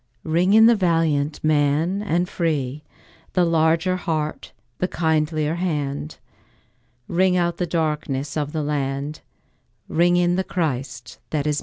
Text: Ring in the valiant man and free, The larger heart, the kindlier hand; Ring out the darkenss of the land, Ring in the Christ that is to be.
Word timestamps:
Ring 0.23 0.55
in 0.55 0.65
the 0.65 0.75
valiant 0.75 1.43
man 1.43 2.01
and 2.01 2.27
free, 2.27 2.83
The 3.33 3.45
larger 3.45 3.97
heart, 3.97 4.51
the 4.79 4.87
kindlier 4.87 5.53
hand; 5.57 6.17
Ring 7.07 7.37
out 7.37 7.57
the 7.57 7.67
darkenss 7.67 8.35
of 8.35 8.51
the 8.51 8.63
land, 8.63 9.21
Ring 9.87 10.17
in 10.17 10.37
the 10.37 10.43
Christ 10.43 11.19
that 11.29 11.45
is 11.45 11.57
to 11.57 11.59
be. 11.59 11.59